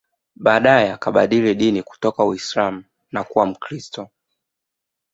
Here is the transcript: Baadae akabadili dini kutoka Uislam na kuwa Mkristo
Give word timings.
Baadae 0.35 0.91
akabadili 0.91 1.55
dini 1.55 1.83
kutoka 1.83 2.25
Uislam 2.25 2.83
na 3.11 3.23
kuwa 3.23 3.45
Mkristo 3.45 4.09